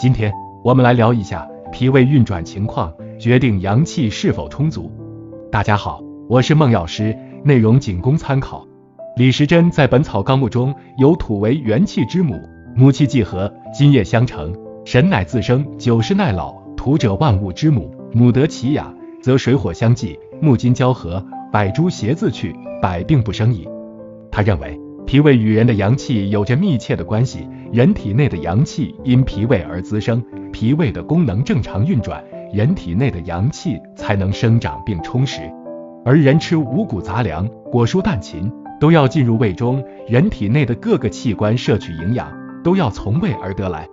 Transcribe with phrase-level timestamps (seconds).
[0.00, 0.32] 今天
[0.64, 4.90] 我们来聊一下脾胃运转情况，决定阳气是否充足。
[5.50, 8.66] 大家好，我是孟药师，内容仅供参考。
[9.16, 12.40] 李时珍在《本草纲目》中有土为元气之母，
[12.74, 14.50] 母气既和，津液相承，
[14.86, 16.54] 神乃自生，久视耐老。
[16.74, 21.22] 土者万物之母，母得其养，则水火相济，木金交合，
[21.52, 23.68] 百诸邪自去，百病不生矣。
[24.30, 24.81] 他认为。
[25.12, 30.24] 脾胃与人的阳气有着密切的关系，人体内的阳气因脾胃而滋生，
[30.54, 35.42] 脾胃的功能正常运转，人体内的阳气才能生长并充实。
[36.02, 42.32] 而人吃五谷杂粮、果蔬蛋禽，都要进入胃中，人体内的各个器官摄取营养
[42.64, 43.86] 都要从胃而得来。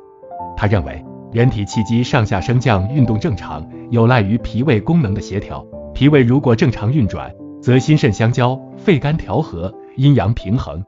[0.56, 5.62] 他认为，人体气机上下升降运动正常，有赖于脾胃功能的协调。
[5.94, 7.30] 脾胃如果正常运转，
[7.62, 10.82] 则心肾相交，肺肝调和，阴阳平衡。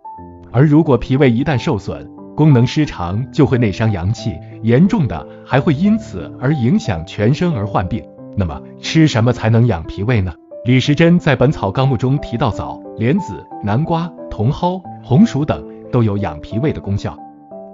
[0.51, 8.03] 而如果脾胃一旦受损，功能失常，就会内伤阳气，严重的还会因此而影响全身而患病。
[8.35, 10.33] 那么吃什么才能养脾胃呢？
[10.63, 17.17] 李时珍在《本草纲目》中提到，枣、莲子、南瓜、茼蒿、红薯等都有养脾胃的功效。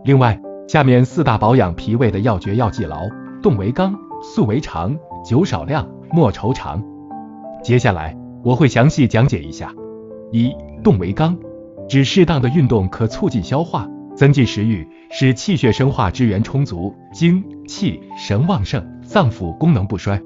[0.03, 3.01] 另外，下面四大保养脾胃的要诀要记牢：
[3.43, 6.83] 动为刚，素为常，酒少量，莫愁肠。
[7.61, 9.73] 接下来我会详细讲解一下。
[10.31, 10.53] 一、
[10.83, 11.37] 动为刚。
[11.87, 20.21] 指适当的运动可促进消化，增进食欲，使气血生化之源充足，精气神旺盛，脏腑功能不衰。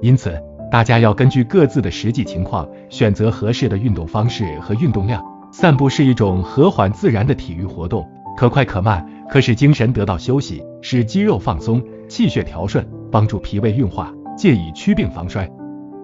[0.00, 5.22] 因此，大家要根据各自的实际情况，选择合适的运动方式和运动量。
[5.50, 15.50] 散步是一种和缓自然的体育活动，可快可慢，可使精神得到休息，使肌肉放松，气血调顺，帮助脾胃运化，借以祛病防衰。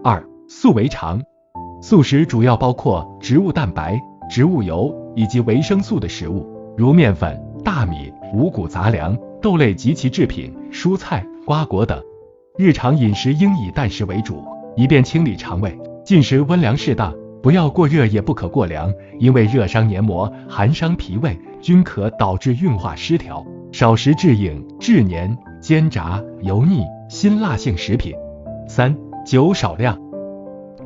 [0.04, 1.22] 二素为常，
[1.80, 3.98] 素食主要包括植物蛋白。
[4.28, 12.00] 植物油以及维生素的食物，如面粉、大米、五谷杂粮、豆类及其制品、蔬菜、瓜果等。
[12.56, 14.44] 日常饮食应以淡食为主，
[14.76, 15.76] 以便清理肠胃。
[16.04, 23.44] 进食温凉适当，不要过热也不可过凉，因为热伤黏膜，寒伤脾胃，均可导致运化失调。
[23.70, 28.14] 少食炙饮、炙黏、煎炸、油腻、辛辣性食品。
[28.66, 29.98] 三、酒少量，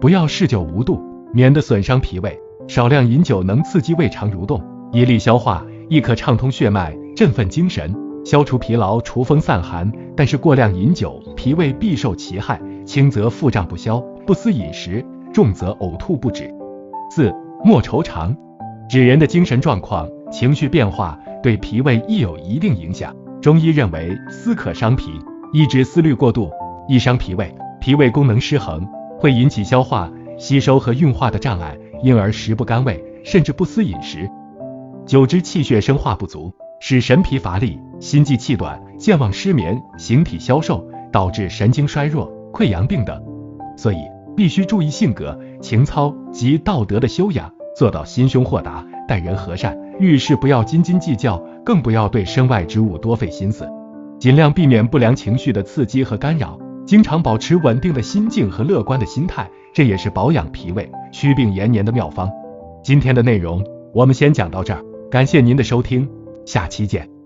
[0.00, 1.00] 不要嗜酒无度，
[1.32, 2.38] 免得损伤脾胃。
[2.68, 4.62] 少量饮酒能刺激胃肠蠕动，
[4.92, 9.90] 以利消化，亦可畅通血脉，振奋精神，消除疲劳，除风散寒。
[10.16, 16.50] 但是过量饮酒，脾胃必受其害，轻则腹胀不消，不思饮食；重则呕吐不止。
[17.10, 17.32] 四、
[17.64, 18.34] 莫愁肠，
[18.88, 23.14] 指人的精神状况、情绪变化对脾胃亦有一定影响。
[23.40, 25.10] 中医认为，思可伤脾，
[25.52, 26.50] 一指思虑过度，
[26.88, 27.52] 易伤脾胃。
[27.80, 28.86] 脾胃功能失衡，
[29.18, 30.08] 会引起消化、
[30.38, 31.76] 吸收和运化的障碍。
[32.02, 34.28] 因而食不甘味，甚至不思饮食，
[35.06, 43.22] 久之气血生化不足，使神疲乏力、心悸气短、健忘失眠、形体消瘦，导致神经衰弱、溃疡病等。
[43.76, 43.98] 所以
[44.36, 53.68] 必须注意性格、情操及道德的修养，做到心胸豁达、待人和善，遇事不要斤斤计较，更不要对身外之物多费心思，
[54.18, 59.48] 尽量避免不良情绪的刺激和干扰，经常保持稳定的心境和乐观的心态。
[59.74, 62.30] 这也是保养脾胃、祛病延年的妙方。
[62.84, 66.08] 今天的内容我们先讲到这儿，感谢您的收听，
[66.44, 67.21] 下期见。